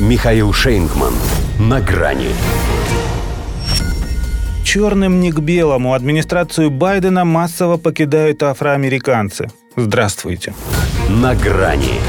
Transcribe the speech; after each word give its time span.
Михаил 0.00 0.52
Шейнгман. 0.52 1.14
На 1.60 1.80
грани. 1.80 2.30
Черным 4.64 5.20
не 5.20 5.30
к 5.30 5.38
белому 5.38 5.94
администрацию 5.94 6.68
Байдена 6.68 7.24
массово 7.24 7.76
покидают 7.76 8.42
афроамериканцы. 8.42 9.52
Здравствуйте. 9.76 10.52
На 11.08 11.36
грани. 11.36 12.00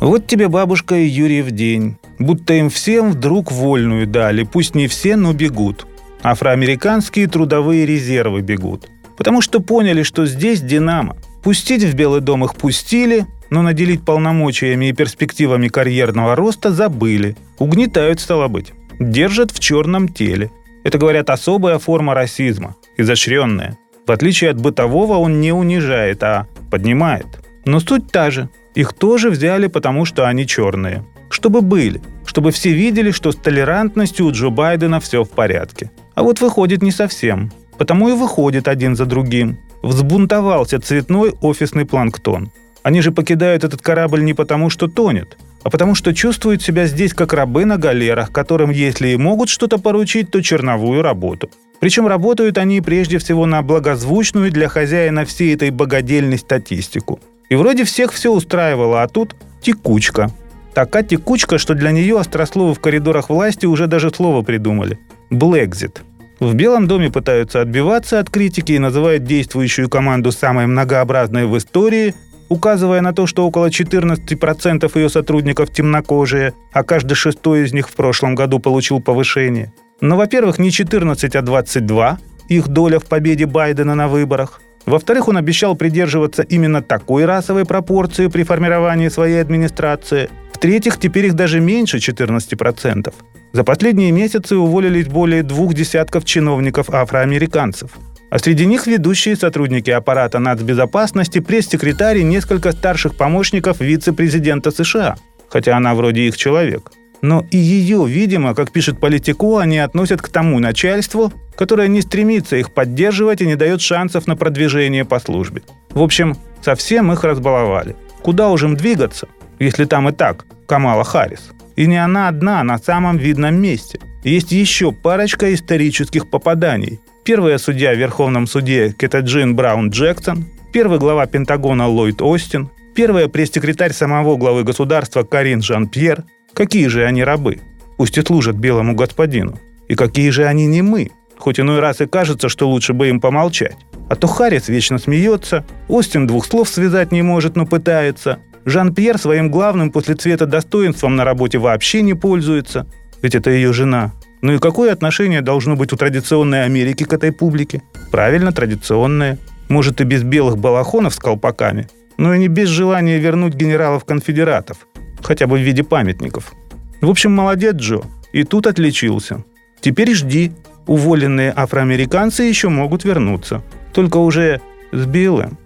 Вот 0.00 0.26
тебе 0.26 0.48
бабушка 0.48 0.94
и 0.94 1.04
Юрий 1.04 1.42
в 1.42 1.50
день. 1.50 1.98
Будто 2.18 2.54
им 2.54 2.70
всем 2.70 3.10
вдруг 3.10 3.52
вольную 3.52 4.06
дали. 4.06 4.44
Пусть 4.44 4.74
не 4.74 4.88
все, 4.88 5.14
но 5.14 5.34
бегут. 5.34 5.86
Афроамериканские 6.22 7.26
трудовые 7.26 7.84
резервы 7.84 8.40
бегут. 8.40 8.88
Потому 9.18 9.42
что 9.42 9.60
поняли, 9.60 10.04
что 10.04 10.24
здесь 10.24 10.62
«Динамо». 10.62 11.18
Пустить 11.42 11.84
в 11.84 11.94
Белый 11.94 12.22
дом 12.22 12.44
их 12.46 12.54
пустили, 12.54 13.26
но 13.50 13.62
наделить 13.62 14.04
полномочиями 14.04 14.86
и 14.86 14.92
перспективами 14.92 15.68
карьерного 15.68 16.34
роста 16.36 16.70
забыли. 16.70 17.36
Угнетают, 17.58 18.20
стало 18.20 18.48
быть. 18.48 18.72
Держат 18.98 19.50
в 19.50 19.60
черном 19.60 20.08
теле. 20.08 20.50
Это, 20.84 20.98
говорят, 20.98 21.30
особая 21.30 21.78
форма 21.78 22.14
расизма, 22.14 22.76
изощренная. 22.96 23.78
В 24.06 24.12
отличие 24.12 24.50
от 24.50 24.60
бытового, 24.60 25.18
он 25.18 25.40
не 25.40 25.52
унижает, 25.52 26.22
а 26.22 26.46
поднимает. 26.70 27.26
Но 27.64 27.80
суть 27.80 28.10
та 28.10 28.30
же. 28.30 28.48
Их 28.74 28.92
тоже 28.92 29.30
взяли, 29.30 29.66
потому 29.66 30.04
что 30.04 30.26
они 30.26 30.46
черные. 30.46 31.04
Чтобы 31.30 31.60
были. 31.60 32.00
Чтобы 32.24 32.50
все 32.50 32.72
видели, 32.72 33.10
что 33.10 33.32
с 33.32 33.36
толерантностью 33.36 34.26
у 34.26 34.32
Джо 34.32 34.50
Байдена 34.50 35.00
все 35.00 35.24
в 35.24 35.30
порядке. 35.30 35.90
А 36.14 36.22
вот 36.22 36.40
выходит 36.40 36.82
не 36.82 36.90
совсем. 36.90 37.50
Потому 37.76 38.08
и 38.08 38.12
выходит 38.12 38.68
один 38.68 38.96
за 38.96 39.04
другим. 39.04 39.58
Взбунтовался 39.82 40.80
цветной 40.80 41.34
офисный 41.40 41.84
планктон. 41.84 42.50
Они 42.82 43.00
же 43.00 43.12
покидают 43.12 43.64
этот 43.64 43.82
корабль 43.82 44.24
не 44.24 44.34
потому, 44.34 44.70
что 44.70 44.88
тонет, 44.88 45.36
а 45.62 45.70
потому 45.70 45.94
что 45.94 46.14
чувствуют 46.14 46.62
себя 46.62 46.86
здесь 46.86 47.12
как 47.12 47.32
рабы 47.32 47.64
на 47.64 47.76
галерах, 47.76 48.32
которым, 48.32 48.70
если 48.70 49.08
и 49.08 49.16
могут 49.16 49.48
что-то 49.48 49.78
поручить, 49.78 50.30
то 50.30 50.42
черновую 50.42 51.02
работу. 51.02 51.50
Причем 51.80 52.06
работают 52.06 52.58
они 52.58 52.80
прежде 52.80 53.18
всего 53.18 53.46
на 53.46 53.62
благозвучную 53.62 54.50
для 54.50 54.68
хозяина 54.68 55.24
всей 55.24 55.54
этой 55.54 55.70
богадельной 55.70 56.38
статистику. 56.38 57.20
И 57.48 57.54
вроде 57.54 57.84
всех 57.84 58.12
все 58.12 58.32
устраивало, 58.32 59.02
а 59.02 59.08
тут 59.08 59.36
текучка. 59.60 60.30
Такая 60.74 61.02
текучка, 61.02 61.58
что 61.58 61.74
для 61.74 61.90
нее 61.90 62.18
острословы 62.18 62.74
в 62.74 62.80
коридорах 62.80 63.30
власти 63.30 63.66
уже 63.66 63.86
даже 63.86 64.10
слово 64.10 64.42
придумали. 64.42 64.98
Блэкзит. 65.30 66.02
В 66.40 66.54
Белом 66.54 66.86
доме 66.86 67.10
пытаются 67.10 67.60
отбиваться 67.60 68.20
от 68.20 68.30
критики 68.30 68.72
и 68.72 68.78
называют 68.78 69.24
действующую 69.24 69.88
команду 69.88 70.30
самой 70.30 70.66
многообразной 70.66 71.46
в 71.46 71.56
истории– 71.58 72.14
указывая 72.48 73.00
на 73.00 73.12
то, 73.12 73.26
что 73.26 73.46
около 73.46 73.66
14% 73.66 74.98
ее 74.98 75.08
сотрудников 75.08 75.70
темнокожие, 75.70 76.52
а 76.72 76.82
каждый 76.82 77.14
шестой 77.14 77.64
из 77.64 77.72
них 77.72 77.88
в 77.88 77.94
прошлом 77.94 78.34
году 78.34 78.58
получил 78.58 79.00
повышение. 79.00 79.72
Но, 80.00 80.16
во-первых, 80.16 80.58
не 80.58 80.70
14, 80.70 81.36
а 81.36 81.42
22 81.42 82.18
их 82.48 82.68
доля 82.68 82.98
в 82.98 83.04
победе 83.04 83.46
Байдена 83.46 83.94
на 83.94 84.08
выборах. 84.08 84.60
Во-вторых, 84.86 85.28
он 85.28 85.36
обещал 85.36 85.76
придерживаться 85.76 86.42
именно 86.42 86.80
такой 86.80 87.26
расовой 87.26 87.66
пропорции 87.66 88.28
при 88.28 88.42
формировании 88.42 89.08
своей 89.08 89.40
администрации. 89.40 90.30
В-третьих, 90.54 90.98
теперь 90.98 91.26
их 91.26 91.34
даже 91.34 91.60
меньше 91.60 91.98
14%. 91.98 93.12
За 93.52 93.64
последние 93.64 94.12
месяцы 94.12 94.56
уволились 94.56 95.06
более 95.06 95.42
двух 95.42 95.74
десятков 95.74 96.24
чиновников 96.24 96.90
афроамериканцев– 96.90 97.90
а 98.30 98.38
среди 98.38 98.66
них 98.66 98.86
ведущие 98.86 99.36
сотрудники 99.36 99.90
аппарата 99.90 100.38
нацбезопасности, 100.38 101.40
пресс-секретарь 101.40 102.18
и 102.18 102.24
несколько 102.24 102.72
старших 102.72 103.16
помощников 103.16 103.80
вице-президента 103.80 104.70
США, 104.70 105.16
хотя 105.48 105.76
она 105.76 105.94
вроде 105.94 106.22
их 106.22 106.36
человек. 106.36 106.92
Но 107.20 107.44
и 107.50 107.56
ее, 107.56 108.06
видимо, 108.06 108.54
как 108.54 108.70
пишет 108.70 109.00
Политико, 109.00 109.58
они 109.58 109.78
относят 109.78 110.22
к 110.22 110.28
тому 110.28 110.58
начальству, 110.60 111.32
которое 111.56 111.88
не 111.88 112.00
стремится 112.00 112.56
их 112.56 112.72
поддерживать 112.72 113.40
и 113.40 113.46
не 113.46 113.56
дает 113.56 113.80
шансов 113.80 114.26
на 114.26 114.36
продвижение 114.36 115.04
по 115.04 115.18
службе. 115.18 115.62
В 115.90 116.02
общем, 116.02 116.36
совсем 116.62 117.10
их 117.12 117.24
разбаловали. 117.24 117.96
Куда 118.22 118.50
уже 118.50 118.66
им 118.66 118.76
двигаться, 118.76 119.26
если 119.58 119.84
там 119.84 120.08
и 120.08 120.12
так 120.12 120.46
Камала 120.66 121.02
Харрис? 121.02 121.50
И 121.74 121.86
не 121.86 121.96
она 121.96 122.28
одна 122.28 122.62
на 122.62 122.78
самом 122.78 123.16
видном 123.16 123.60
месте. 123.60 123.98
Есть 124.22 124.52
еще 124.52 124.92
парочка 124.92 125.52
исторических 125.54 126.28
попаданий, 126.28 127.00
первая 127.28 127.58
судья 127.58 127.92
в 127.92 127.98
Верховном 127.98 128.46
суде 128.46 128.90
Кетаджин 128.90 129.54
Браун 129.54 129.90
Джексон, 129.90 130.46
первый 130.72 130.98
глава 130.98 131.26
Пентагона 131.26 131.86
Ллойд 131.86 132.22
Остин, 132.22 132.70
первая 132.94 133.28
пресс-секретарь 133.28 133.92
самого 133.92 134.38
главы 134.38 134.64
государства 134.64 135.24
Карин 135.24 135.60
Жан-Пьер. 135.60 136.24
Какие 136.54 136.86
же 136.86 137.04
они 137.04 137.22
рабы? 137.22 137.60
Пусть 137.98 138.16
и 138.16 138.22
служат 138.22 138.56
белому 138.56 138.94
господину. 138.94 139.58
И 139.88 139.94
какие 139.94 140.30
же 140.30 140.46
они 140.46 140.66
не 140.66 140.80
мы? 140.80 141.10
Хоть 141.36 141.60
иной 141.60 141.80
раз 141.80 142.00
и 142.00 142.06
кажется, 142.06 142.48
что 142.48 142.66
лучше 142.66 142.94
бы 142.94 143.10
им 143.10 143.20
помолчать. 143.20 143.76
А 144.08 144.16
то 144.16 144.26
Харрис 144.26 144.68
вечно 144.68 144.96
смеется, 144.96 145.66
Остин 145.86 146.26
двух 146.26 146.46
слов 146.46 146.70
связать 146.70 147.12
не 147.12 147.20
может, 147.20 147.56
но 147.56 147.66
пытается. 147.66 148.38
Жан-Пьер 148.64 149.18
своим 149.18 149.50
главным 149.50 149.92
после 149.92 150.14
цвета 150.14 150.46
достоинством 150.46 151.16
на 151.16 151.26
работе 151.26 151.58
вообще 151.58 152.00
не 152.00 152.14
пользуется. 152.14 152.86
Ведь 153.20 153.34
это 153.34 153.50
ее 153.50 153.74
жена. 153.74 154.14
Ну 154.40 154.54
и 154.54 154.58
какое 154.58 154.92
отношение 154.92 155.42
должно 155.42 155.76
быть 155.76 155.92
у 155.92 155.96
традиционной 155.96 156.64
Америки 156.64 157.04
к 157.04 157.12
этой 157.12 157.32
публике? 157.32 157.82
Правильно, 158.10 158.52
традиционное. 158.52 159.38
Может 159.68 160.00
и 160.00 160.04
без 160.04 160.22
белых 160.22 160.56
балахонов 160.56 161.14
с 161.14 161.18
колпаками, 161.18 161.88
но 162.16 162.34
и 162.34 162.38
не 162.38 162.48
без 162.48 162.68
желания 162.68 163.18
вернуть 163.18 163.54
генералов-конфедератов, 163.54 164.78
хотя 165.22 165.46
бы 165.46 165.58
в 165.58 165.62
виде 165.62 165.82
памятников. 165.82 166.52
В 167.00 167.10
общем, 167.10 167.32
молодец 167.32 167.76
Джо, 167.76 168.00
и 168.32 168.44
тут 168.44 168.66
отличился. 168.66 169.44
Теперь 169.80 170.14
жди, 170.14 170.52
уволенные 170.86 171.52
афроамериканцы 171.54 172.44
еще 172.44 172.68
могут 172.68 173.04
вернуться, 173.04 173.62
только 173.92 174.16
уже 174.16 174.60
с 174.90 175.04
белым. 175.04 175.58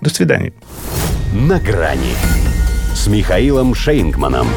До 0.00 0.10
свидания. 0.10 0.52
На 1.34 1.60
грани 1.60 2.14
с 2.94 3.06
Михаилом 3.06 3.74
Шейнгманом. 3.74 4.48